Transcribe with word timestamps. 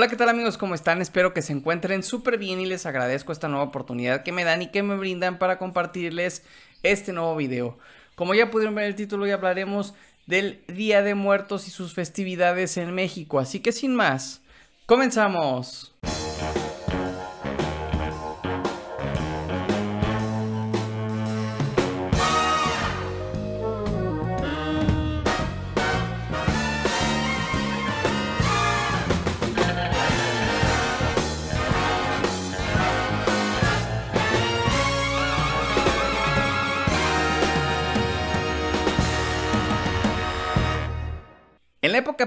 Hola, 0.00 0.08
¿qué 0.08 0.16
tal 0.16 0.30
amigos? 0.30 0.56
¿Cómo 0.56 0.74
están? 0.74 1.02
Espero 1.02 1.34
que 1.34 1.42
se 1.42 1.52
encuentren 1.52 2.02
súper 2.02 2.38
bien 2.38 2.58
y 2.58 2.64
les 2.64 2.86
agradezco 2.86 3.32
esta 3.32 3.48
nueva 3.48 3.66
oportunidad 3.66 4.22
que 4.22 4.32
me 4.32 4.44
dan 4.44 4.62
y 4.62 4.68
que 4.68 4.82
me 4.82 4.96
brindan 4.96 5.38
para 5.38 5.58
compartirles 5.58 6.42
este 6.82 7.12
nuevo 7.12 7.36
video. 7.36 7.76
Como 8.14 8.32
ya 8.32 8.50
pudieron 8.50 8.74
ver 8.74 8.86
el 8.86 8.94
título, 8.94 9.24
hoy 9.24 9.30
hablaremos 9.30 9.92
del 10.24 10.64
Día 10.68 11.02
de 11.02 11.14
Muertos 11.14 11.68
y 11.68 11.70
sus 11.70 11.92
festividades 11.92 12.78
en 12.78 12.94
México. 12.94 13.40
Así 13.40 13.60
que 13.60 13.72
sin 13.72 13.94
más, 13.94 14.40
comenzamos. 14.86 15.94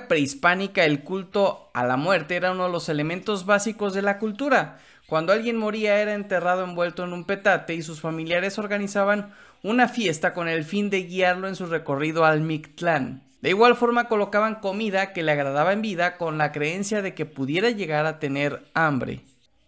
Prehispánica 0.02 0.85
el 0.85 1.03
culto 1.03 1.70
a 1.73 1.85
la 1.85 1.97
muerte 1.97 2.35
era 2.35 2.52
uno 2.52 2.65
de 2.65 2.71
los 2.71 2.89
elementos 2.89 3.45
básicos 3.45 3.93
de 3.93 4.02
la 4.02 4.19
cultura. 4.19 4.79
Cuando 5.07 5.33
alguien 5.33 5.57
moría 5.57 6.02
era 6.02 6.13
enterrado 6.13 6.63
envuelto 6.63 7.03
en 7.03 7.13
un 7.13 7.25
petate 7.25 7.73
y 7.73 7.81
sus 7.81 8.02
familiares 8.02 8.57
organizaban 8.57 9.33
una 9.61 9.88
fiesta 9.88 10.33
con 10.33 10.47
el 10.47 10.63
fin 10.63 10.89
de 10.89 11.03
guiarlo 11.03 11.47
en 11.47 11.55
su 11.55 11.67
recorrido 11.67 12.25
al 12.25 12.41
Mictlán. 12.41 13.23
De 13.41 13.50
igual 13.50 13.75
forma 13.75 14.08
colocaban 14.08 14.55
comida 14.55 15.13
que 15.13 15.23
le 15.23 15.31
agradaba 15.31 15.73
en 15.73 15.81
vida 15.81 16.17
con 16.17 16.38
la 16.38 16.52
creencia 16.52 17.02
de 17.02 17.13
que 17.13 17.25
pudiera 17.25 17.69
llegar 17.69 18.05
a 18.05 18.19
tener 18.19 18.63
hambre. 18.73 19.22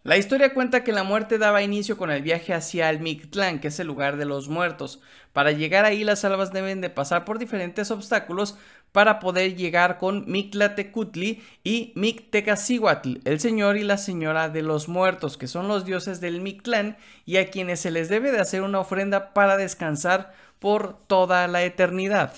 La 0.06 0.18
historia 0.18 0.54
cuenta 0.54 0.84
que 0.84 0.92
la 0.92 1.02
muerte 1.04 1.40
daba 1.40 1.64
inicio 1.64 1.98
con 1.98 2.12
el 2.12 2.22
viaje 2.22 2.54
hacia 2.54 2.92
el 2.92 3.00
Mictlán, 3.00 3.60
que 3.60 3.70
es 3.70 3.80
el 3.80 3.88
lugar 3.88 4.18
de 4.18 4.26
los 4.26 4.50
muertos. 4.50 5.02
Para 5.34 5.52
llegar 5.52 5.84
ahí 5.84 6.04
las 6.04 6.24
almas 6.24 6.54
deben 6.54 6.80
de 6.80 6.92
pasar 6.92 7.26
por 7.26 7.40
diferentes 7.40 7.90
obstáculos 7.90 8.56
para 8.92 9.20
poder 9.20 9.56
llegar 9.56 9.98
con 9.98 10.24
Mictlatecutli 10.28 11.42
y 11.64 11.92
Mictecacihuatl, 11.96 13.16
el 13.26 13.40
señor 13.40 13.78
y 13.78 13.84
la 13.84 13.98
señora 13.98 14.48
de 14.48 14.62
los 14.62 14.88
muertos, 14.88 15.40
que 15.40 15.48
son 15.48 15.68
los 15.68 15.86
dioses 15.86 16.22
del 16.22 16.40
Mictlán 16.40 16.98
y 17.26 17.38
a 17.38 17.50
quienes 17.50 17.80
se 17.80 17.90
les 17.90 18.08
debe 18.08 18.32
de 18.32 18.40
hacer 18.40 18.62
una 18.62 18.82
ofrenda 18.82 19.34
para 19.34 19.58
descansar 19.58 20.36
por 20.60 21.00
toda 21.08 21.48
la 21.48 21.64
eternidad. 21.64 22.32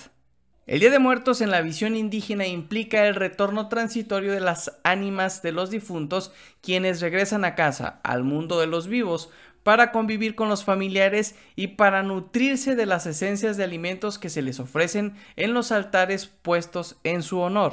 El 0.68 0.80
Día 0.80 0.90
de 0.90 0.98
Muertos 0.98 1.40
en 1.40 1.50
la 1.50 1.62
visión 1.62 1.96
indígena 1.96 2.46
implica 2.46 3.06
el 3.06 3.14
retorno 3.14 3.70
transitorio 3.70 4.32
de 4.32 4.40
las 4.40 4.78
ánimas 4.84 5.40
de 5.40 5.50
los 5.50 5.70
difuntos 5.70 6.30
quienes 6.60 7.00
regresan 7.00 7.46
a 7.46 7.54
casa, 7.54 8.00
al 8.02 8.22
mundo 8.22 8.60
de 8.60 8.66
los 8.66 8.86
vivos, 8.86 9.30
para 9.62 9.92
convivir 9.92 10.34
con 10.34 10.50
los 10.50 10.64
familiares 10.64 11.36
y 11.56 11.68
para 11.68 12.02
nutrirse 12.02 12.76
de 12.76 12.84
las 12.84 13.06
esencias 13.06 13.56
de 13.56 13.64
alimentos 13.64 14.18
que 14.18 14.28
se 14.28 14.42
les 14.42 14.60
ofrecen 14.60 15.14
en 15.36 15.54
los 15.54 15.72
altares 15.72 16.26
puestos 16.26 16.96
en 17.02 17.22
su 17.22 17.38
honor. 17.38 17.72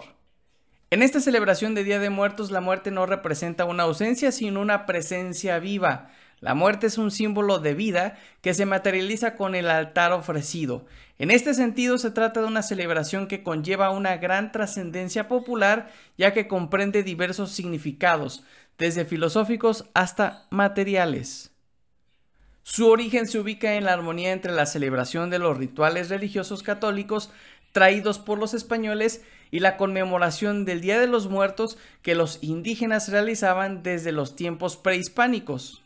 En 0.89 1.03
esta 1.03 1.19
celebración 1.19 1.75
de 1.75 1.83
Día 1.83 1.99
de 1.99 2.09
Muertos 2.09 2.49
la 2.49 2.61
muerte 2.61 2.91
no 2.91 3.05
representa 3.05 3.65
una 3.65 3.83
ausencia 3.83 4.31
sino 4.31 4.61
una 4.61 4.85
presencia 4.85 5.59
viva. 5.59 6.11
La 6.45 6.53
muerte 6.53 6.85
es 6.85 6.99
un 6.99 7.09
símbolo 7.09 7.57
de 7.57 7.73
vida 7.73 8.19
que 8.41 8.53
se 8.53 8.67
materializa 8.67 9.35
con 9.35 9.55
el 9.55 9.67
altar 9.67 10.11
ofrecido. 10.11 10.85
En 11.17 11.31
este 11.31 11.55
sentido 11.55 11.97
se 11.97 12.11
trata 12.11 12.41
de 12.41 12.45
una 12.45 12.61
celebración 12.61 13.27
que 13.27 13.41
conlleva 13.41 13.89
una 13.89 14.17
gran 14.17 14.51
trascendencia 14.51 15.27
popular 15.27 15.91
ya 16.19 16.35
que 16.35 16.47
comprende 16.47 17.01
diversos 17.01 17.49
significados, 17.49 18.43
desde 18.77 19.05
filosóficos 19.05 19.85
hasta 19.95 20.45
materiales. 20.51 21.49
Su 22.61 22.89
origen 22.89 23.25
se 23.25 23.39
ubica 23.39 23.73
en 23.73 23.85
la 23.85 23.93
armonía 23.93 24.31
entre 24.31 24.51
la 24.51 24.67
celebración 24.67 25.31
de 25.31 25.39
los 25.39 25.57
rituales 25.57 26.09
religiosos 26.11 26.61
católicos 26.61 27.31
traídos 27.71 28.19
por 28.19 28.37
los 28.37 28.53
españoles 28.53 29.23
y 29.49 29.61
la 29.61 29.77
conmemoración 29.77 30.63
del 30.63 30.81
Día 30.81 30.99
de 30.99 31.07
los 31.07 31.27
Muertos 31.27 31.79
que 32.03 32.13
los 32.13 32.37
indígenas 32.43 33.09
realizaban 33.09 33.81
desde 33.81 34.11
los 34.11 34.35
tiempos 34.35 34.77
prehispánicos. 34.77 35.81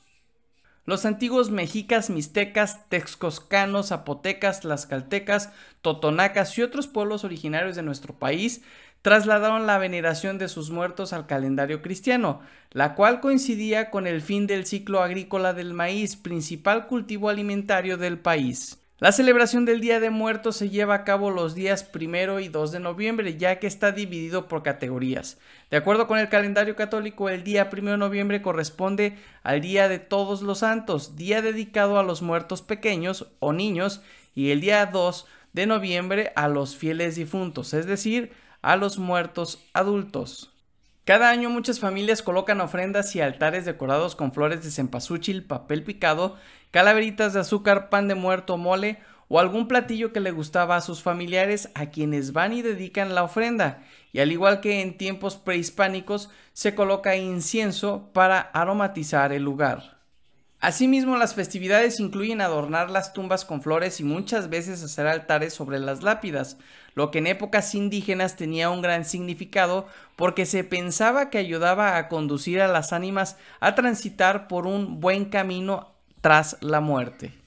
Los 0.89 1.05
antiguos 1.05 1.51
mexicas, 1.51 2.09
mixtecas, 2.09 2.89
texcoscanos, 2.89 3.89
zapotecas, 3.89 4.61
tlaxcaltecas, 4.61 5.51
totonacas 5.83 6.57
y 6.57 6.63
otros 6.63 6.87
pueblos 6.87 7.23
originarios 7.23 7.75
de 7.75 7.83
nuestro 7.83 8.15
país 8.15 8.63
trasladaron 9.03 9.67
la 9.67 9.77
veneración 9.77 10.39
de 10.39 10.47
sus 10.47 10.71
muertos 10.71 11.13
al 11.13 11.27
calendario 11.27 11.83
cristiano, 11.83 12.41
la 12.71 12.95
cual 12.95 13.19
coincidía 13.19 13.91
con 13.91 14.07
el 14.07 14.19
fin 14.19 14.47
del 14.47 14.65
ciclo 14.65 15.03
agrícola 15.03 15.53
del 15.53 15.75
maíz, 15.75 16.15
principal 16.15 16.87
cultivo 16.87 17.29
alimentario 17.29 17.95
del 17.97 18.17
país. 18.17 18.78
La 18.99 19.13
celebración 19.13 19.63
del 19.63 19.79
Día 19.79 20.01
de 20.01 20.09
Muertos 20.09 20.57
se 20.57 20.69
lleva 20.69 20.93
a 20.93 21.03
cabo 21.05 21.31
los 21.31 21.55
días 21.55 21.85
primero 21.85 22.41
y 22.41 22.49
2 22.49 22.73
de 22.73 22.81
noviembre, 22.81 23.37
ya 23.37 23.57
que 23.57 23.65
está 23.65 23.93
dividido 23.93 24.49
por 24.49 24.61
categorías. 24.61 25.37
De 25.71 25.77
acuerdo 25.77 26.05
con 26.05 26.19
el 26.19 26.27
calendario 26.27 26.75
católico, 26.75 27.29
el 27.29 27.45
día 27.45 27.69
primero 27.69 27.93
de 27.93 27.99
noviembre 27.99 28.41
corresponde 28.41 29.17
al 29.41 29.61
Día 29.61 29.87
de 29.87 29.99
Todos 29.99 30.41
los 30.41 30.59
Santos, 30.59 31.15
día 31.15 31.41
dedicado 31.41 31.97
a 31.97 32.03
los 32.03 32.21
muertos 32.21 32.61
pequeños 32.61 33.27
o 33.39 33.53
niños, 33.53 34.01
y 34.35 34.51
el 34.51 34.59
día 34.59 34.85
2 34.85 35.25
de 35.53 35.65
noviembre 35.65 36.33
a 36.35 36.49
los 36.49 36.75
fieles 36.75 37.15
difuntos, 37.15 37.73
es 37.73 37.85
decir, 37.85 38.33
a 38.61 38.75
los 38.75 38.97
muertos 38.97 39.63
adultos. 39.71 40.51
Cada 41.09 41.31
año 41.31 41.49
muchas 41.49 41.79
familias 41.79 42.21
colocan 42.21 42.61
ofrendas 42.61 43.15
y 43.15 43.21
altares 43.21 43.65
decorados 43.65 44.15
con 44.15 44.31
flores 44.31 44.63
de 44.63 44.69
cempasúchil, 44.69 45.43
papel 45.43 45.83
picado, 45.83 46.37
calaveritas 46.71 47.33
de 47.33 47.41
azúcar, 47.41 47.89
pan 47.89 48.07
de 48.07 48.15
muerto, 48.15 48.57
mole 48.57 48.99
o 49.27 49.39
algún 49.39 49.67
platillo 49.67 50.11
que 50.11 50.19
le 50.19 50.31
gustaba 50.31 50.75
a 50.75 50.81
sus 50.81 51.01
familiares 51.01 51.69
a 51.75 51.87
quienes 51.87 52.33
van 52.33 52.51
y 52.51 52.61
dedican 52.61 53.15
la 53.15 53.23
ofrenda. 53.23 53.83
Y 54.11 54.19
al 54.19 54.31
igual 54.31 54.59
que 54.59 54.81
en 54.81 54.97
tiempos 54.97 55.37
prehispánicos, 55.37 56.29
se 56.53 56.73
coloca 56.73 57.15
incienso 57.15 58.09
para 58.11 58.39
aromatizar 58.39 59.31
el 59.31 59.43
lugar. 59.43 59.99
Asimismo, 60.61 61.15
las 61.15 61.35
festividades 61.35 62.01
incluyen 62.01 62.41
adornar 62.41 62.89
las 62.89 63.13
tumbas 63.13 63.45
con 63.45 63.61
flores 63.61 64.01
y 64.01 64.03
muchas 64.03 64.49
veces 64.49 64.83
hacer 64.83 65.07
altares 65.07 65.53
sobre 65.53 65.79
las 65.79 66.03
lápidas, 66.03 66.57
lo 66.95 67.11
que 67.11 67.19
en 67.19 67.27
épocas 67.27 67.73
indígenas 67.75 68.35
tenía 68.35 68.69
un 68.69 68.81
gran 68.81 69.05
significado 69.05 69.87
porque 70.17 70.45
se 70.45 70.65
pensaba 70.65 71.29
que 71.29 71.37
ayudaba 71.37 71.95
a 71.95 72.09
conducir 72.09 72.61
a 72.61 72.67
las 72.67 72.91
ánimas 72.91 73.37
a 73.61 73.73
transitar 73.73 74.49
por 74.49 74.67
un 74.67 74.99
buen 74.99 75.25
camino 75.25 75.95
tras 76.21 76.57
la 76.61 76.79
muerte. 76.79 77.38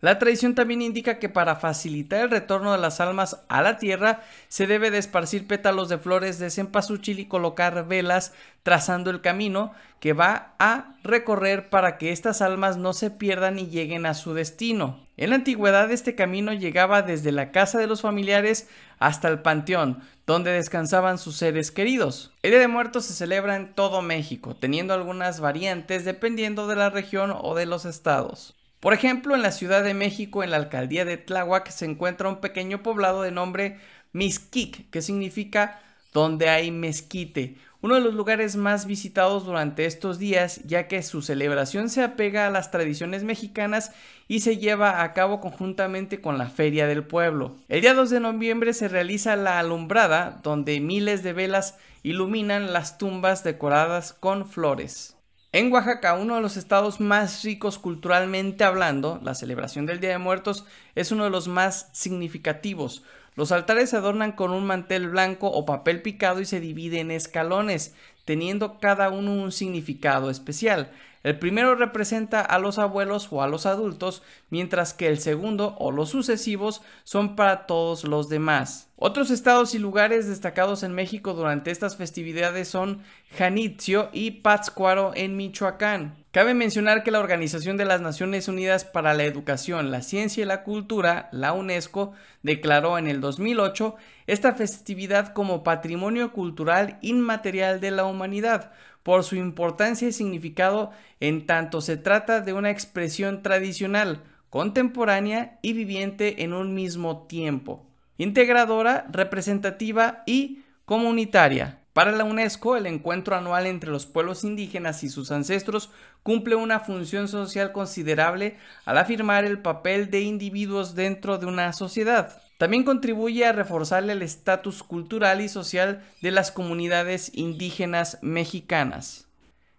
La 0.00 0.20
tradición 0.20 0.54
también 0.54 0.80
indica 0.80 1.18
que 1.18 1.28
para 1.28 1.56
facilitar 1.56 2.20
el 2.20 2.30
retorno 2.30 2.70
de 2.70 2.78
las 2.78 3.00
almas 3.00 3.42
a 3.48 3.62
la 3.62 3.78
tierra 3.78 4.20
se 4.46 4.68
debe 4.68 4.92
de 4.92 4.98
esparcir 4.98 5.48
pétalos 5.48 5.88
de 5.88 5.98
flores 5.98 6.38
de 6.38 6.50
cempasúchil 6.50 7.18
y 7.18 7.26
colocar 7.26 7.88
velas 7.88 8.32
trazando 8.62 9.10
el 9.10 9.20
camino 9.20 9.72
que 9.98 10.12
va 10.12 10.54
a 10.60 10.94
recorrer 11.02 11.68
para 11.68 11.98
que 11.98 12.12
estas 12.12 12.42
almas 12.42 12.76
no 12.76 12.92
se 12.92 13.10
pierdan 13.10 13.58
y 13.58 13.66
lleguen 13.66 14.06
a 14.06 14.14
su 14.14 14.34
destino. 14.34 15.00
En 15.16 15.30
la 15.30 15.36
antigüedad 15.36 15.90
este 15.90 16.14
camino 16.14 16.52
llegaba 16.52 17.02
desde 17.02 17.32
la 17.32 17.50
casa 17.50 17.80
de 17.80 17.88
los 17.88 18.02
familiares 18.02 18.68
hasta 19.00 19.26
el 19.26 19.40
panteón, 19.40 20.00
donde 20.26 20.52
descansaban 20.52 21.18
sus 21.18 21.36
seres 21.36 21.72
queridos. 21.72 22.32
El 22.44 22.52
Día 22.52 22.60
de 22.60 22.68
Muertos 22.68 23.06
se 23.06 23.14
celebra 23.14 23.56
en 23.56 23.74
todo 23.74 24.00
México, 24.00 24.54
teniendo 24.54 24.94
algunas 24.94 25.40
variantes 25.40 26.04
dependiendo 26.04 26.68
de 26.68 26.76
la 26.76 26.90
región 26.90 27.34
o 27.36 27.56
de 27.56 27.66
los 27.66 27.84
estados. 27.84 28.57
Por 28.80 28.94
ejemplo, 28.94 29.34
en 29.34 29.42
la 29.42 29.50
Ciudad 29.50 29.82
de 29.82 29.94
México, 29.94 30.42
en 30.42 30.52
la 30.52 30.56
alcaldía 30.56 31.04
de 31.04 31.16
Tláhuac, 31.16 31.68
se 31.70 31.84
encuentra 31.84 32.28
un 32.28 32.40
pequeño 32.40 32.82
poblado 32.82 33.22
de 33.22 33.32
nombre 33.32 33.78
Mizquic, 34.12 34.88
que 34.90 35.02
significa 35.02 35.80
donde 36.12 36.48
hay 36.48 36.70
mezquite, 36.70 37.56
uno 37.80 37.94
de 37.94 38.00
los 38.00 38.14
lugares 38.14 38.56
más 38.56 38.86
visitados 38.86 39.44
durante 39.44 39.84
estos 39.84 40.18
días, 40.18 40.62
ya 40.64 40.88
que 40.88 41.02
su 41.04 41.22
celebración 41.22 41.90
se 41.90 42.02
apega 42.02 42.46
a 42.46 42.50
las 42.50 42.72
tradiciones 42.72 43.22
mexicanas 43.22 43.92
y 44.26 44.40
se 44.40 44.58
lleva 44.58 45.02
a 45.02 45.12
cabo 45.12 45.40
conjuntamente 45.40 46.20
con 46.20 46.38
la 46.38 46.50
Feria 46.50 46.88
del 46.88 47.04
Pueblo. 47.04 47.56
El 47.68 47.82
día 47.82 47.94
2 47.94 48.10
de 48.10 48.20
noviembre 48.20 48.74
se 48.74 48.88
realiza 48.88 49.36
la 49.36 49.60
alumbrada, 49.60 50.40
donde 50.42 50.80
miles 50.80 51.22
de 51.22 51.32
velas 51.32 51.76
iluminan 52.02 52.72
las 52.72 52.98
tumbas 52.98 53.44
decoradas 53.44 54.12
con 54.12 54.48
flores. 54.48 55.17
En 55.50 55.72
Oaxaca, 55.72 56.12
uno 56.12 56.34
de 56.34 56.42
los 56.42 56.58
estados 56.58 57.00
más 57.00 57.42
ricos 57.42 57.78
culturalmente 57.78 58.64
hablando, 58.64 59.18
la 59.22 59.34
celebración 59.34 59.86
del 59.86 59.98
Día 59.98 60.10
de 60.10 60.18
Muertos 60.18 60.66
es 60.94 61.10
uno 61.10 61.24
de 61.24 61.30
los 61.30 61.48
más 61.48 61.88
significativos. 61.92 63.02
Los 63.34 63.50
altares 63.50 63.88
se 63.88 63.96
adornan 63.96 64.32
con 64.32 64.50
un 64.50 64.66
mantel 64.66 65.08
blanco 65.08 65.46
o 65.46 65.64
papel 65.64 66.02
picado 66.02 66.42
y 66.42 66.44
se 66.44 66.60
dividen 66.60 67.10
en 67.10 67.12
escalones, 67.12 67.94
teniendo 68.26 68.78
cada 68.78 69.08
uno 69.08 69.32
un 69.32 69.50
significado 69.50 70.28
especial. 70.28 70.90
El 71.22 71.38
primero 71.38 71.74
representa 71.74 72.40
a 72.40 72.58
los 72.58 72.78
abuelos 72.78 73.28
o 73.30 73.42
a 73.42 73.48
los 73.48 73.66
adultos, 73.66 74.22
mientras 74.50 74.94
que 74.94 75.08
el 75.08 75.18
segundo 75.18 75.76
o 75.78 75.90
los 75.90 76.10
sucesivos 76.10 76.82
son 77.04 77.36
para 77.36 77.66
todos 77.66 78.04
los 78.04 78.28
demás. 78.28 78.88
Otros 78.96 79.30
estados 79.30 79.74
y 79.74 79.78
lugares 79.78 80.26
destacados 80.26 80.82
en 80.82 80.92
México 80.92 81.32
durante 81.34 81.70
estas 81.70 81.96
festividades 81.96 82.68
son 82.68 83.02
Janitzio 83.36 84.10
y 84.12 84.32
Pátzcuaro 84.42 85.12
en 85.14 85.36
Michoacán. 85.36 86.24
Cabe 86.32 86.52
mencionar 86.52 87.04
que 87.04 87.10
la 87.10 87.20
Organización 87.20 87.76
de 87.76 87.84
las 87.84 88.00
Naciones 88.00 88.48
Unidas 88.48 88.84
para 88.84 89.14
la 89.14 89.24
Educación, 89.24 89.90
la 89.90 90.02
Ciencia 90.02 90.42
y 90.42 90.46
la 90.46 90.62
Cultura, 90.62 91.28
la 91.32 91.52
UNESCO, 91.52 92.12
declaró 92.42 92.98
en 92.98 93.06
el 93.06 93.20
2008 93.20 93.96
esta 94.26 94.52
festividad 94.52 95.32
como 95.32 95.62
Patrimonio 95.62 96.32
Cultural 96.32 96.98
Inmaterial 97.00 97.80
de 97.80 97.92
la 97.92 98.04
Humanidad, 98.04 98.72
por 99.02 99.24
su 99.24 99.36
importancia 99.36 100.08
y 100.08 100.12
significado 100.12 100.90
en 101.20 101.46
tanto 101.46 101.80
se 101.80 101.96
trata 101.96 102.40
de 102.40 102.52
una 102.52 102.70
expresión 102.70 103.42
tradicional, 103.42 104.22
contemporánea 104.50 105.58
y 105.62 105.72
viviente 105.72 106.42
en 106.42 106.52
un 106.52 106.74
mismo 106.74 107.26
tiempo 107.26 107.88
integradora, 108.18 109.06
representativa 109.10 110.22
y 110.26 110.64
comunitaria. 110.84 111.78
Para 111.92 112.12
la 112.12 112.24
UNESCO, 112.24 112.76
el 112.76 112.86
encuentro 112.86 113.34
anual 113.34 113.66
entre 113.66 113.90
los 113.90 114.06
pueblos 114.06 114.44
indígenas 114.44 115.02
y 115.02 115.08
sus 115.08 115.32
ancestros 115.32 115.90
cumple 116.22 116.54
una 116.54 116.80
función 116.80 117.26
social 117.26 117.72
considerable 117.72 118.56
al 118.84 118.98
afirmar 118.98 119.44
el 119.44 119.60
papel 119.60 120.10
de 120.10 120.20
individuos 120.20 120.94
dentro 120.94 121.38
de 121.38 121.46
una 121.46 121.72
sociedad. 121.72 122.42
También 122.58 122.82
contribuye 122.82 123.46
a 123.46 123.52
reforzar 123.52 124.08
el 124.10 124.20
estatus 124.20 124.82
cultural 124.82 125.40
y 125.40 125.48
social 125.48 126.04
de 126.20 126.32
las 126.32 126.50
comunidades 126.50 127.30
indígenas 127.32 128.18
mexicanas. 128.20 129.28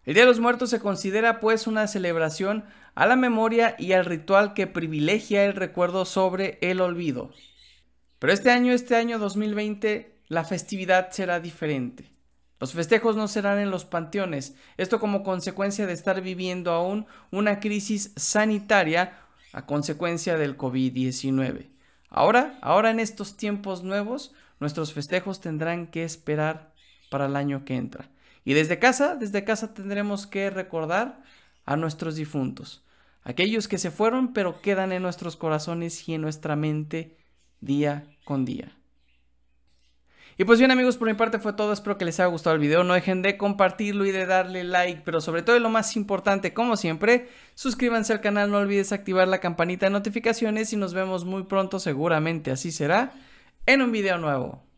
El 0.05 0.13
Día 0.13 0.23
de 0.23 0.29
los 0.29 0.39
Muertos 0.39 0.69
se 0.69 0.79
considera 0.79 1.41
pues 1.41 1.67
una 1.67 1.87
celebración 1.87 2.63
a 2.95 3.05
la 3.05 3.17
memoria 3.17 3.75
y 3.77 3.91
al 3.91 4.05
ritual 4.05 4.53
que 4.53 4.65
privilegia 4.65 5.43
el 5.43 5.55
recuerdo 5.55 6.05
sobre 6.05 6.57
el 6.61 6.79
olvido. 6.79 7.31
Pero 8.17 8.31
este 8.31 8.49
año, 8.49 8.71
este 8.71 8.95
año 8.95 9.19
2020, 9.19 10.15
la 10.29 10.45
festividad 10.45 11.11
será 11.11 11.41
diferente. 11.41 12.13
Los 12.61 12.73
festejos 12.73 13.17
no 13.17 13.27
serán 13.27 13.59
en 13.59 13.71
los 13.71 13.83
panteones, 13.83 14.55
esto 14.77 15.01
como 15.01 15.23
consecuencia 15.23 15.85
de 15.85 15.93
estar 15.93 16.21
viviendo 16.21 16.71
aún 16.71 17.07
una 17.29 17.59
crisis 17.59 18.13
sanitaria 18.15 19.19
a 19.51 19.65
consecuencia 19.65 20.37
del 20.37 20.57
COVID-19. 20.57 21.78
Ahora, 22.09 22.57
ahora 22.61 22.89
en 22.89 22.99
estos 22.99 23.37
tiempos 23.37 23.83
nuevos, 23.83 24.33
nuestros 24.59 24.93
festejos 24.93 25.41
tendrán 25.41 25.87
que 25.87 26.03
esperar 26.03 26.73
para 27.09 27.27
el 27.27 27.35
año 27.35 27.65
que 27.65 27.75
entra. 27.75 28.09
Y 28.45 28.53
desde 28.53 28.79
casa, 28.79 29.15
desde 29.15 29.43
casa 29.43 29.73
tendremos 29.73 30.27
que 30.27 30.49
recordar 30.49 31.21
a 31.65 31.75
nuestros 31.75 32.15
difuntos, 32.15 32.83
aquellos 33.23 33.67
que 33.67 33.77
se 33.77 33.91
fueron 33.91 34.33
pero 34.33 34.61
quedan 34.61 34.91
en 34.91 35.03
nuestros 35.03 35.35
corazones 35.35 36.07
y 36.09 36.15
en 36.15 36.21
nuestra 36.21 36.55
mente 36.55 37.17
día 37.61 38.05
con 38.25 38.45
día. 38.45 38.78
Y 40.39 40.45
pues 40.45 40.57
bien 40.57 40.71
amigos, 40.71 40.95
por 40.95 41.09
mi 41.09 41.15
parte 41.15 41.37
fue 41.37 41.51
todo, 41.51 41.73
espero 41.73 41.97
que 41.97 42.05
les 42.05 42.17
haya 42.17 42.27
gustado 42.27 42.53
el 42.53 42.61
video, 42.61 42.85
no 42.85 42.93
dejen 42.93 43.21
de 43.21 43.35
compartirlo 43.35 44.05
y 44.05 44.11
de 44.11 44.25
darle 44.25 44.63
like, 44.63 45.01
pero 45.03 45.19
sobre 45.19 45.41
todo 45.41 45.57
y 45.57 45.59
lo 45.59 45.69
más 45.69 45.97
importante, 45.97 46.53
como 46.53 46.77
siempre, 46.77 47.27
suscríbanse 47.55 48.13
al 48.13 48.21
canal, 48.21 48.49
no 48.49 48.59
olvides 48.59 48.93
activar 48.93 49.27
la 49.27 49.41
campanita 49.41 49.87
de 49.87 49.89
notificaciones 49.89 50.71
y 50.71 50.77
nos 50.77 50.93
vemos 50.93 51.25
muy 51.25 51.43
pronto, 51.43 51.77
seguramente 51.77 52.51
así 52.51 52.71
será, 52.71 53.11
en 53.65 53.81
un 53.81 53.91
video 53.91 54.17
nuevo. 54.17 54.68